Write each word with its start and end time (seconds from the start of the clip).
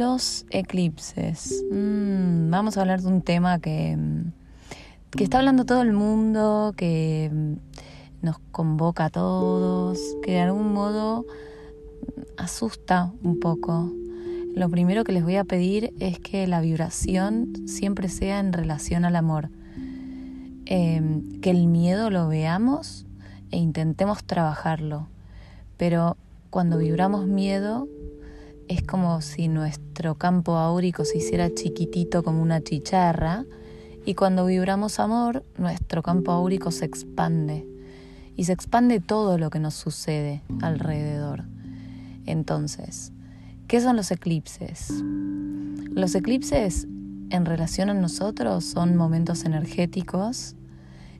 Los 0.00 0.46
eclipses. 0.48 1.62
Mm, 1.70 2.48
vamos 2.48 2.78
a 2.78 2.80
hablar 2.80 3.02
de 3.02 3.08
un 3.08 3.20
tema 3.20 3.58
que, 3.58 3.98
que 5.10 5.24
está 5.24 5.40
hablando 5.40 5.66
todo 5.66 5.82
el 5.82 5.92
mundo, 5.92 6.72
que 6.74 7.30
nos 8.22 8.38
convoca 8.50 9.04
a 9.04 9.10
todos, 9.10 9.98
que 10.22 10.30
de 10.30 10.40
algún 10.40 10.72
modo 10.72 11.26
asusta 12.38 13.12
un 13.22 13.40
poco. 13.40 13.92
Lo 14.54 14.70
primero 14.70 15.04
que 15.04 15.12
les 15.12 15.22
voy 15.22 15.36
a 15.36 15.44
pedir 15.44 15.92
es 16.00 16.18
que 16.18 16.46
la 16.46 16.62
vibración 16.62 17.52
siempre 17.66 18.08
sea 18.08 18.40
en 18.40 18.54
relación 18.54 19.04
al 19.04 19.16
amor. 19.16 19.50
Em, 20.64 21.42
que 21.42 21.50
el 21.50 21.66
miedo 21.66 22.08
lo 22.08 22.26
veamos 22.26 23.04
e 23.50 23.58
intentemos 23.58 24.24
trabajarlo. 24.24 25.08
Pero 25.76 26.16
cuando 26.48 26.78
vibramos 26.78 27.26
miedo, 27.26 27.86
es 28.70 28.82
como 28.82 29.20
si 29.20 29.48
nuestro 29.48 30.14
campo 30.14 30.56
áurico 30.56 31.04
se 31.04 31.18
hiciera 31.18 31.52
chiquitito 31.52 32.22
como 32.22 32.40
una 32.40 32.60
chicharra 32.60 33.44
y 34.06 34.14
cuando 34.14 34.46
vibramos 34.46 35.00
amor, 35.00 35.44
nuestro 35.58 36.04
campo 36.04 36.30
áurico 36.30 36.70
se 36.70 36.84
expande 36.84 37.66
y 38.36 38.44
se 38.44 38.52
expande 38.52 39.00
todo 39.00 39.38
lo 39.38 39.50
que 39.50 39.58
nos 39.58 39.74
sucede 39.74 40.44
alrededor. 40.62 41.46
Entonces, 42.26 43.12
¿qué 43.66 43.80
son 43.80 43.96
los 43.96 44.12
eclipses? 44.12 45.02
Los 45.90 46.14
eclipses 46.14 46.86
en 47.30 47.46
relación 47.46 47.90
a 47.90 47.94
nosotros 47.94 48.64
son 48.64 48.94
momentos 48.94 49.44
energéticos 49.44 50.54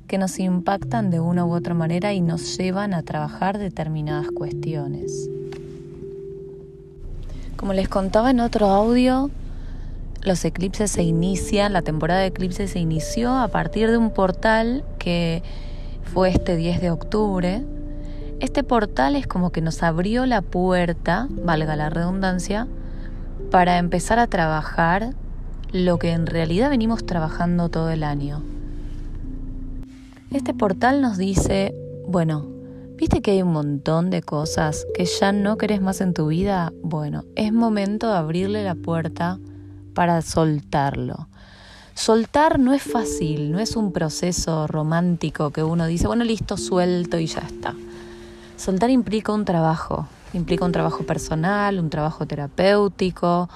que 0.07 0.19
nos 0.19 0.39
impactan 0.39 1.11
de 1.11 1.19
una 1.19 1.45
u 1.45 1.53
otra 1.53 1.75
manera 1.75 2.13
y 2.13 2.21
nos 2.21 2.57
llevan 2.57 2.95
a 2.95 3.03
trabajar 3.03 3.59
determinadas 3.59 4.29
cuestiones. 4.31 5.29
Como 7.61 7.75
les 7.75 7.91
contaba 7.91 8.31
en 8.31 8.41
otro 8.41 8.71
audio, 8.71 9.31
los 10.23 10.47
eclipses 10.47 10.93
se 10.93 11.03
inician, 11.03 11.75
la 11.75 11.83
temporada 11.83 12.21
de 12.21 12.29
eclipses 12.29 12.71
se 12.71 12.79
inició 12.79 13.35
a 13.35 13.49
partir 13.49 13.91
de 13.91 13.99
un 13.99 14.13
portal 14.13 14.83
que 14.99 15.43
fue 16.03 16.31
este 16.31 16.57
10 16.57 16.81
de 16.81 16.91
octubre. 16.91 17.63
Este 18.41 18.65
portal 18.65 19.15
es 19.15 19.27
como 19.27 19.53
que 19.53 19.61
nos 19.61 19.83
abrió 19.83 20.25
la 20.25 20.41
puerta, 20.41 21.29
valga 21.31 21.77
la 21.77 21.91
redundancia, 21.91 22.67
para 23.51 23.77
empezar 23.77 24.19
a 24.19 24.27
trabajar 24.27 25.11
lo 25.71 25.99
que 25.99 26.13
en 26.13 26.25
realidad 26.25 26.71
venimos 26.71 27.05
trabajando 27.05 27.69
todo 27.69 27.91
el 27.91 28.05
año. 28.05 28.43
Este 30.33 30.55
portal 30.55 31.03
nos 31.03 31.19
dice, 31.19 31.75
bueno, 32.09 32.47
¿Viste 33.01 33.23
que 33.23 33.31
hay 33.31 33.41
un 33.41 33.55
montón 33.55 34.11
de 34.11 34.21
cosas 34.21 34.87
que 34.95 35.07
ya 35.07 35.33
no 35.33 35.57
querés 35.57 35.81
más 35.81 36.03
en 36.03 36.13
tu 36.13 36.27
vida? 36.27 36.71
Bueno, 36.83 37.25
es 37.35 37.51
momento 37.51 38.09
de 38.09 38.19
abrirle 38.19 38.63
la 38.63 38.75
puerta 38.75 39.39
para 39.95 40.21
soltarlo. 40.21 41.27
Soltar 41.95 42.59
no 42.59 42.75
es 42.75 42.83
fácil, 42.83 43.53
no 43.53 43.59
es 43.59 43.75
un 43.75 43.93
proceso 43.93 44.67
romántico 44.67 45.49
que 45.49 45.63
uno 45.63 45.87
dice, 45.87 46.09
bueno, 46.09 46.25
listo, 46.25 46.59
suelto 46.59 47.19
y 47.19 47.25
ya 47.25 47.41
está. 47.41 47.75
Soltar 48.59 48.91
implica 48.91 49.33
un 49.33 49.47
trabajo, 49.47 50.07
implica 50.35 50.67
un 50.67 50.73
trabajo 50.73 51.05
personal, 51.05 51.79
un 51.79 51.89
trabajo 51.89 52.27
terapéutico, 52.27 53.49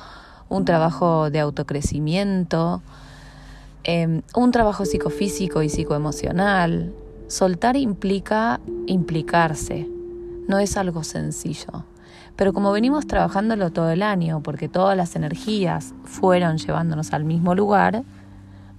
un 0.48 0.65
trabajo 0.65 1.28
de 1.28 1.41
autocrecimiento, 1.41 2.81
em, 3.83 4.22
un 4.34 4.53
trabajo 4.53 4.87
psicofísico 4.87 5.62
y 5.62 5.69
psicoemocional, 5.69 6.95
Soltar 7.27 7.77
implica 7.77 8.61
implicarse, 8.86 9.89
no 10.47 10.58
es 10.58 10.77
algo 10.77 11.05
sencillo. 11.05 11.84
Pero 12.36 12.53
como 12.53 12.72
venimos 12.72 13.06
trabajándolo 13.06 13.70
todo 13.70 13.91
el 13.91 14.03
año, 14.03 14.42
porque 14.42 14.69
todas 14.69 14.97
las 14.97 15.16
energías 15.16 15.94
fueron 16.05 16.58
llevándonos 16.58 17.12
al 17.12 17.25
mismo 17.25 17.54
lugar, 17.54 18.03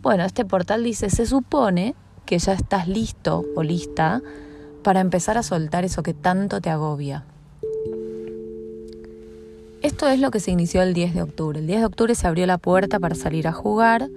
bueno, 0.02 0.24
este 0.24 0.46
portal 0.46 0.84
dice, 0.84 1.10
se 1.10 1.26
supone 1.26 1.96
que 2.26 2.38
ya 2.38 2.54
estás 2.54 2.88
listo 2.88 3.44
o 3.56 3.64
lista 3.64 4.22
para 4.84 5.00
empezar 5.00 5.38
a 5.38 5.44
soltar 5.44 5.84
eso 5.86 6.04
que 6.04 6.14
tanto 6.14 6.62
te 6.62 6.70
agobia. 6.70 7.26
Esto 9.82 10.08
es 10.08 10.20
lo 10.20 10.32
que 10.32 10.40
se 10.40 10.52
inició 10.52 10.82
el 10.82 10.94
10 10.94 11.14
de 11.14 11.22
octubre. 11.22 11.60
El 11.60 11.68
10 11.68 11.80
de 11.80 11.86
octubre 11.86 12.16
se 12.16 12.28
abrió 12.28 12.46
la 12.46 12.58
puerta 12.58 13.00
para 13.00 13.16
salir 13.16 13.48
a 13.48 13.54
jugar 13.54 14.10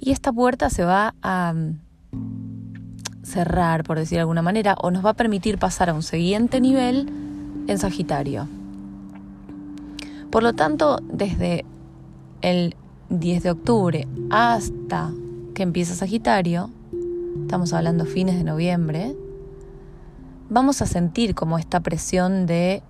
y 0.00 0.12
esta 0.12 0.32
puerta 0.32 0.70
se 0.70 0.84
va 0.84 1.14
a 1.22 1.54
cerrar, 3.34 3.82
por 3.82 3.98
decir 3.98 4.16
de 4.16 4.20
alguna 4.20 4.42
manera, 4.42 4.76
o 4.80 4.90
nos 4.90 5.04
va 5.04 5.10
a 5.10 5.14
permitir 5.14 5.58
pasar 5.58 5.90
a 5.90 5.94
un 5.94 6.02
siguiente 6.02 6.60
nivel 6.60 7.08
en 7.66 7.78
Sagitario. 7.78 8.46
Por 10.30 10.42
lo 10.42 10.52
tanto, 10.52 11.00
desde 11.02 11.64
el 12.40 12.76
10 13.10 13.42
de 13.42 13.50
octubre 13.50 14.08
hasta 14.30 15.10
que 15.54 15.62
empieza 15.64 15.94
Sagitario, 15.94 16.70
estamos 17.42 17.72
hablando 17.72 18.06
fines 18.06 18.36
de 18.36 18.44
noviembre, 18.44 19.14
vamos 20.48 20.80
a 20.80 20.86
sentir 20.86 21.34
como 21.34 21.58
esta 21.58 21.80
presión 21.80 22.46
de 22.46 22.82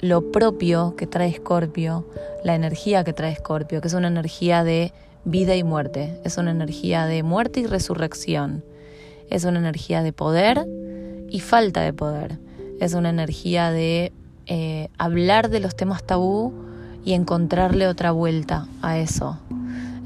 lo 0.00 0.32
propio 0.32 0.96
que 0.96 1.06
trae 1.06 1.28
Escorpio, 1.28 2.06
la 2.42 2.54
energía 2.54 3.04
que 3.04 3.12
trae 3.12 3.32
Escorpio, 3.32 3.80
que 3.80 3.88
es 3.88 3.94
una 3.94 4.08
energía 4.08 4.64
de 4.64 4.92
vida 5.24 5.54
y 5.54 5.62
muerte, 5.62 6.20
es 6.24 6.38
una 6.38 6.50
energía 6.50 7.06
de 7.06 7.22
muerte 7.22 7.60
y 7.60 7.66
resurrección, 7.66 8.64
es 9.30 9.44
una 9.44 9.58
energía 9.58 10.02
de 10.02 10.12
poder 10.12 10.66
y 11.28 11.40
falta 11.40 11.80
de 11.82 11.92
poder. 11.92 12.38
Es 12.80 12.94
una 12.94 13.10
energía 13.10 13.70
de 13.70 14.12
eh, 14.46 14.88
hablar 14.98 15.48
de 15.48 15.60
los 15.60 15.76
temas 15.76 16.02
tabú 16.02 16.52
y 17.04 17.12
encontrarle 17.12 17.86
otra 17.86 18.10
vuelta 18.10 18.66
a 18.82 18.98
eso. 18.98 19.38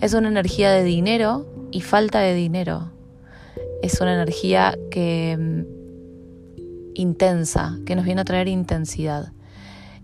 Es 0.00 0.12
una 0.14 0.28
energía 0.28 0.70
de 0.70 0.84
dinero 0.84 1.46
y 1.70 1.80
falta 1.80 2.20
de 2.20 2.34
dinero. 2.34 2.90
Es 3.82 4.00
una 4.00 4.14
energía 4.14 4.78
que 4.90 5.36
mm, 5.38 6.94
intensa, 6.94 7.78
que 7.86 7.96
nos 7.96 8.04
viene 8.04 8.20
a 8.20 8.24
traer 8.24 8.48
intensidad. 8.48 9.32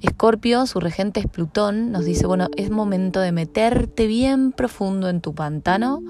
Escorpio, 0.01 0.65
su 0.67 0.81
regente 0.81 1.21
es 1.21 1.27
Plutón, 1.27 1.93
nos 1.93 2.07
dice, 2.07 2.27
bueno, 2.27 2.49
es 2.57 2.71
momento 2.71 3.21
de 3.21 3.33
meterte 3.33 4.07
bien 4.07 4.53
profundo 4.53 5.11
en 5.11 5.21
tu 5.21 5.35
pantano 5.35 6.03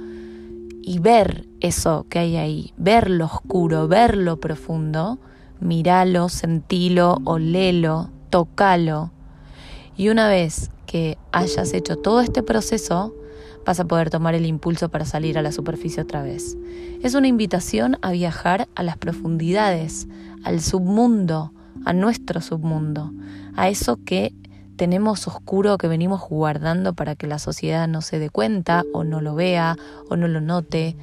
y 0.82 0.98
ver 0.98 1.46
eso 1.60 2.06
que 2.08 2.18
hay 2.18 2.36
ahí, 2.36 2.72
ver 2.76 3.10
lo 3.10 3.26
oscuro, 3.26 3.88
ver 3.88 4.16
lo 4.16 4.40
profundo, 4.40 5.18
míralo, 5.60 6.28
sentilo, 6.28 7.18
olelo, 7.24 8.10
tocalo. 8.30 9.12
Y 9.96 10.08
una 10.08 10.28
vez 10.28 10.70
que 10.86 11.18
hayas 11.32 11.72
hecho 11.74 11.96
todo 11.96 12.20
este 12.20 12.42
proceso, 12.42 13.14
vas 13.66 13.78
a 13.78 13.84
poder 13.84 14.10
tomar 14.10 14.34
el 14.34 14.46
impulso 14.46 14.88
para 14.88 15.04
salir 15.04 15.38
a 15.38 15.42
la 15.42 15.52
superficie 15.52 16.02
otra 16.02 16.22
vez. 16.22 16.56
Es 17.02 17.14
una 17.14 17.28
invitación 17.28 17.98
a 18.02 18.10
viajar 18.12 18.68
a 18.74 18.82
las 18.82 18.96
profundidades, 18.96 20.08
al 20.42 20.60
submundo, 20.60 21.52
a 21.84 21.92
nuestro 21.92 22.40
submundo, 22.40 23.12
a 23.54 23.68
eso 23.68 23.98
que 24.04 24.34
tenemos 24.80 25.28
oscuro 25.28 25.76
que 25.76 25.88
venimos 25.88 26.22
guardando 26.26 26.94
para 26.94 27.14
que 27.14 27.26
la 27.26 27.38
sociedad 27.38 27.86
no 27.86 28.00
se 28.00 28.18
dé 28.18 28.30
cuenta 28.30 28.82
o 28.94 29.04
no 29.04 29.20
lo 29.20 29.34
vea 29.34 29.76
o 30.08 30.16
no 30.16 30.26
lo 30.26 30.40
note. 30.40 30.96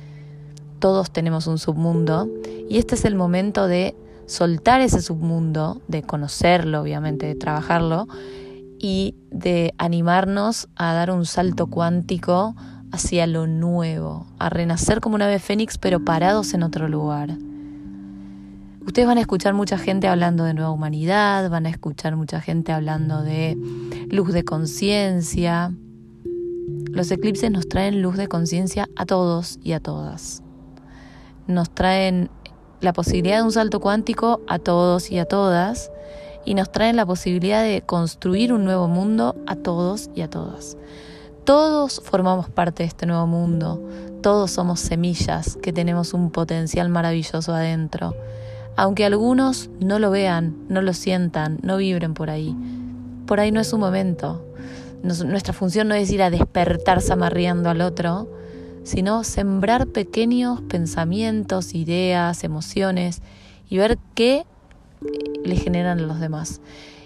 Todos 0.80 1.12
tenemos 1.12 1.46
un 1.46 1.60
submundo 1.60 2.28
y 2.68 2.80
este 2.80 2.96
es 2.96 3.06
el 3.06 3.14
momento 3.14 3.68
de 3.68 3.96
soltar 4.26 4.82
ese 4.82 5.04
submundo, 5.04 5.80
de 5.88 6.02
conocerlo, 6.02 6.82
obviamente, 6.82 7.28
de 7.28 7.36
trabajarlo 7.36 8.08
y 8.80 9.14
de 9.30 9.76
animarnos 9.78 10.70
a 10.76 10.94
dar 10.94 11.12
un 11.12 11.28
salto 11.28 11.68
cuántico 11.68 12.56
hacia 12.92 13.28
lo 13.28 13.46
nuevo, 13.46 14.26
a 14.40 14.50
renacer 14.50 15.02
como 15.02 15.18
una 15.18 15.26
ave 15.26 15.38
fénix 15.38 15.78
pero 15.78 16.04
parados 16.04 16.56
en 16.56 16.64
otro 16.64 16.90
lugar. 16.90 17.38
Ustedes 18.88 19.06
van 19.06 19.18
a 19.18 19.22
escuchar 19.22 19.54
mucha 19.54 19.78
gente 19.78 20.08
hablando 20.08 20.46
de 20.46 20.54
nueva 20.54 20.72
humanidad, 20.72 21.50
van 21.50 21.66
a 21.66 21.70
escuchar 21.70 22.16
mucha 22.16 22.40
gente 22.40 22.72
hablando 22.72 23.22
de 23.22 23.58
luz 24.10 24.32
de 24.32 24.46
conciencia. 24.46 25.74
Los 26.90 27.12
eclipses 27.12 27.52
nos 27.52 27.68
traen 27.68 28.02
luz 28.02 28.16
de 28.16 28.30
conciencia 28.30 28.88
a 28.96 29.06
todos 29.06 29.60
y 29.62 29.74
a 29.74 29.82
todas. 29.82 30.42
Nos 31.48 31.70
traen 31.70 32.30
la 32.80 32.94
posibilidad 32.94 33.40
de 33.40 33.44
un 33.44 33.52
salto 33.52 33.82
cuántico 33.82 34.40
a 34.48 34.58
todos 34.58 35.12
y 35.12 35.20
a 35.20 35.26
todas 35.26 35.92
y 36.46 36.54
nos 36.54 36.72
traen 36.72 36.96
la 36.96 37.06
posibilidad 37.06 37.64
de 37.64 37.82
construir 37.82 38.54
un 38.54 38.64
nuevo 38.64 38.88
mundo 38.88 39.36
a 39.48 39.58
todos 39.58 40.10
y 40.16 40.22
a 40.22 40.30
todas. 40.30 40.78
Todos 41.44 42.02
formamos 42.06 42.50
parte 42.50 42.84
de 42.84 42.88
este 42.88 43.06
nuevo 43.06 43.28
mundo, 43.28 43.84
todos 44.22 44.50
somos 44.52 44.80
semillas 44.80 45.58
que 45.62 45.74
tenemos 45.74 46.14
un 46.14 46.32
potencial 46.32 46.88
maravilloso 46.88 47.54
adentro 47.54 48.16
aunque 48.78 49.06
algunos 49.06 49.72
no 49.80 49.98
lo 49.98 50.12
vean, 50.12 50.56
no 50.70 50.84
lo 50.84 50.94
sientan, 50.94 51.58
no 51.64 51.78
vibren 51.78 52.14
por 52.14 52.30
ahí. 52.30 52.56
Por 53.26 53.40
ahí 53.40 53.52
no 53.52 53.60
es 53.60 53.68
su 53.68 53.78
momento. 53.80 54.46
nuestra 55.04 55.52
función 55.52 55.88
no 55.88 55.96
es 55.96 56.12
ir 56.12 56.22
a 56.22 56.30
despertar 56.30 57.02
zamarriando 57.02 57.72
al 57.72 57.82
otro, 57.82 58.30
sino 58.84 59.24
sembrar 59.24 59.88
pequeños 59.88 60.62
pensamientos, 60.62 61.74
ideas, 61.74 62.44
emociones 62.44 63.24
y 63.68 63.78
ver 63.78 63.98
qué 64.14 64.46
le 65.44 65.56
generan 65.56 66.00
a 66.00 66.04
los 66.04 66.20
demás 66.20 66.62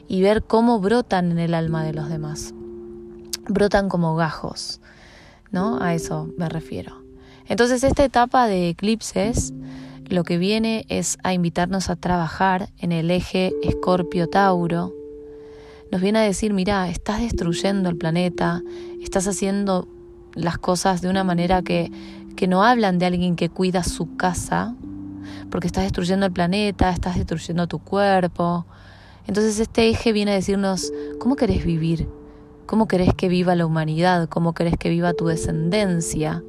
y 0.09 0.21
ver 0.21 0.43
cómo 0.43 0.79
brotan 0.79 1.31
en 1.31 1.39
el 1.39 1.53
alma 1.53 1.85
de 1.85 1.93
los 1.93 2.09
demás. 2.09 2.53
brotan 3.47 3.87
como 3.87 4.15
gajos, 4.15 4.81
¿no? 5.51 5.81
A 5.81 5.93
eso 5.93 6.29
me 6.37 6.49
refiero. 6.49 7.01
Entonces 7.47 7.83
esta 7.83 8.03
etapa 8.03 8.47
de 8.47 8.69
eclipses 8.69 9.53
lo 10.11 10.23
que 10.23 10.37
viene 10.37 10.85
es 10.89 11.17
a 11.23 11.33
invitarnos 11.33 11.89
a 11.89 11.95
trabajar 11.95 12.69
en 12.77 12.91
el 12.91 13.09
eje 13.11 13.53
Escorpio-Tauro. 13.63 14.93
Nos 15.91 16.01
viene 16.01 16.19
a 16.19 16.23
decir, 16.23 16.53
mira, 16.53 16.89
estás 16.89 17.21
destruyendo 17.21 17.89
el 17.89 17.97
planeta, 17.97 18.61
estás 19.01 19.27
haciendo 19.27 19.87
las 20.33 20.57
cosas 20.57 21.01
de 21.01 21.09
una 21.09 21.23
manera 21.23 21.61
que, 21.61 21.91
que 22.35 22.47
no 22.47 22.63
hablan 22.63 22.99
de 22.99 23.05
alguien 23.05 23.35
que 23.35 23.49
cuida 23.49 23.83
su 23.83 24.15
casa, 24.15 24.75
porque 25.49 25.67
estás 25.67 25.83
destruyendo 25.83 26.25
el 26.25 26.31
planeta, 26.31 26.89
estás 26.91 27.15
destruyendo 27.15 27.67
tu 27.67 27.79
cuerpo. 27.79 28.65
Entonces 29.27 29.59
este 29.59 29.89
eje 29.89 30.11
viene 30.11 30.31
a 30.31 30.35
decirnos, 30.35 30.91
¿cómo 31.19 31.35
querés 31.35 31.65
vivir? 31.65 32.07
¿Cómo 32.65 32.87
querés 32.87 33.13
que 33.13 33.27
viva 33.27 33.55
la 33.55 33.65
humanidad? 33.65 34.27
¿Cómo 34.29 34.53
querés 34.53 34.77
que 34.77 34.89
viva 34.89 35.13
tu 35.13 35.27
descendencia? 35.27 36.43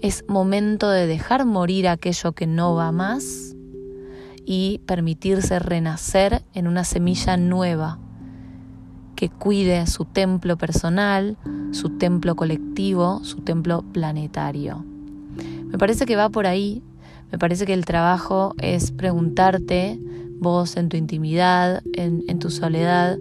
Es 0.00 0.24
momento 0.28 0.90
de 0.90 1.08
dejar 1.08 1.44
morir 1.44 1.88
aquello 1.88 2.30
que 2.30 2.46
no 2.46 2.76
va 2.76 2.92
más 2.92 3.56
y 4.46 4.80
permitirse 4.86 5.58
renacer 5.58 6.44
en 6.54 6.68
una 6.68 6.84
semilla 6.84 7.36
nueva 7.36 7.98
que 9.16 9.28
cuide 9.28 9.88
su 9.88 10.04
templo 10.04 10.56
personal, 10.56 11.36
su 11.72 11.98
templo 11.98 12.36
colectivo, 12.36 13.24
su 13.24 13.38
templo 13.40 13.82
planetario. 13.82 14.84
Me 15.64 15.78
parece 15.78 16.06
que 16.06 16.14
va 16.14 16.28
por 16.28 16.46
ahí, 16.46 16.80
me 17.32 17.38
parece 17.38 17.66
que 17.66 17.74
el 17.74 17.84
trabajo 17.84 18.54
es 18.58 18.92
preguntarte, 18.92 19.98
vos 20.38 20.76
en 20.76 20.88
tu 20.88 20.96
intimidad, 20.96 21.82
en, 21.94 22.38
tu 22.38 22.50
soledad, 22.50 23.18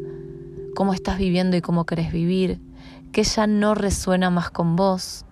cómo 0.75 0.94
estás 0.94 1.18
viviendo 1.18 1.57
y 1.57 1.62
cómo 1.62 1.88
querés 1.88 2.12
vivir, 2.12 2.59
qué 3.12 3.23
ya 3.23 3.47
no 3.47 3.73
resuena 3.73 4.30
más 4.30 4.51
con 4.51 4.75
vos 4.75 5.25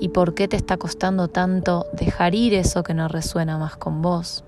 y 0.00 0.08
por 0.10 0.34
qué 0.34 0.48
te 0.48 0.56
está 0.56 0.76
costando 0.76 1.28
tanto 1.28 1.86
dejar 1.92 2.34
ir 2.34 2.54
eso 2.54 2.82
que 2.82 2.94
no 2.94 3.08
resuena 3.08 3.58
más 3.58 3.76
con 3.76 4.02
vos. 4.02 4.44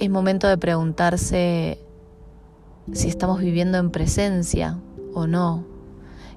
Es 0.00 0.10
momento 0.10 0.48
de 0.48 0.56
preguntarse 0.56 1.78
si 2.92 3.08
estamos 3.08 3.40
viviendo 3.40 3.78
en 3.78 3.90
presencia 3.90 4.78
o 5.14 5.26
no. 5.26 5.64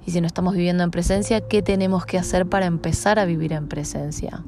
Y 0.06 0.12
si 0.12 0.19
no 0.19 0.27
estamos 0.27 0.54
viviendo 0.54 0.83
en 0.83 0.92
presencia, 0.92 1.42
¿qué 1.42 1.62
tenemos 1.62 2.06
que 2.06 2.18
hacer 2.18 2.45
para 2.45 2.65
empezar 2.65 3.19
a 3.19 3.25
vivir 3.25 3.54
en 3.54 3.69
presencia? 3.69 4.44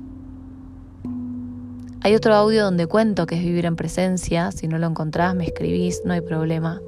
Hay 2.01 2.13
otro 2.13 2.35
audio 2.35 2.65
donde 2.65 2.88
cuento 2.88 3.25
que 3.25 3.35
es 3.35 3.41
vivir 3.41 3.65
en 3.65 3.75
presencia. 3.75 4.51
Si 4.51 4.67
no 4.67 4.77
lo 4.77 4.85
encontrás, 4.85 5.33
me 5.33 5.45
escribís, 5.45 6.01
no 6.06 6.13
hay 6.13 6.21
problema. 6.21 6.81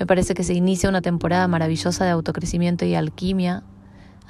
Me 0.00 0.06
parece 0.06 0.32
que 0.32 0.44
se 0.44 0.54
inicia 0.54 0.88
una 0.88 1.02
temporada 1.02 1.46
maravillosa 1.46 2.06
de 2.06 2.10
autocrecimiento 2.10 2.86
y 2.86 2.94
alquimia. 2.94 3.62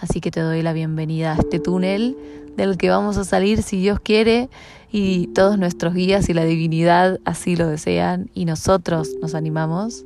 Así 0.01 0.21
que 0.21 0.33
te 0.33 0.41
doy 0.41 0.63
la 0.63 0.73
bienvenida 0.73 1.33
a 1.33 1.37
este 1.37 1.61
túnel 1.61 2.17
del 2.57 2.77
que 2.77 2.91
vamos 2.91 3.17
a 3.19 3.25
salir 3.25 3.63
si 3.63 3.81
Dios 3.81 4.01
quiere 4.01 4.51
y 4.91 5.29
todos 5.29 5.59
nuestros 5.59 5.95
guías 5.95 6.29
y 6.29 6.35
la 6.35 6.45
divinidad 6.45 7.21
así 7.25 7.55
lo 7.55 7.69
desean 7.69 8.31
y 8.35 8.47
nosotros 8.47 9.11
nos 9.23 9.37
animamos. 9.37 10.05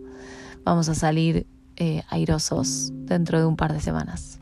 Vamos 0.64 0.90
a 0.90 0.94
salir 0.94 1.46
eh, 1.76 2.02
airosos 2.10 2.92
dentro 3.06 3.38
de 3.38 3.46
un 3.46 3.56
par 3.56 3.72
de 3.72 3.80
semanas. 3.80 4.40